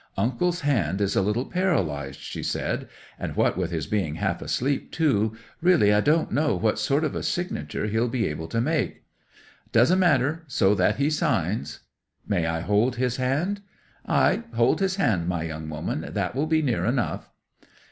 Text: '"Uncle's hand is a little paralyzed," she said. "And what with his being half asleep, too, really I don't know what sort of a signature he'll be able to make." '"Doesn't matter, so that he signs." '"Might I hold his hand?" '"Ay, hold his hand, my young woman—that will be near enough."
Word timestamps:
'"Uncle's 0.17 0.61
hand 0.61 0.99
is 0.99 1.15
a 1.15 1.21
little 1.21 1.45
paralyzed," 1.45 2.19
she 2.21 2.41
said. 2.41 2.89
"And 3.19 3.35
what 3.35 3.55
with 3.55 3.69
his 3.69 3.85
being 3.85 4.15
half 4.15 4.41
asleep, 4.41 4.89
too, 4.91 5.37
really 5.61 5.93
I 5.93 6.01
don't 6.01 6.31
know 6.31 6.55
what 6.55 6.79
sort 6.79 7.03
of 7.03 7.13
a 7.13 7.21
signature 7.21 7.85
he'll 7.85 8.07
be 8.07 8.25
able 8.27 8.47
to 8.47 8.59
make." 8.59 9.03
'"Doesn't 9.71 9.99
matter, 9.99 10.43
so 10.47 10.73
that 10.73 10.95
he 10.95 11.11
signs." 11.11 11.81
'"Might 12.27 12.45
I 12.45 12.61
hold 12.61 12.95
his 12.95 13.17
hand?" 13.17 13.61
'"Ay, 14.07 14.41
hold 14.55 14.79
his 14.79 14.95
hand, 14.95 15.27
my 15.27 15.43
young 15.43 15.69
woman—that 15.69 16.33
will 16.33 16.47
be 16.47 16.63
near 16.63 16.83
enough." 16.83 17.29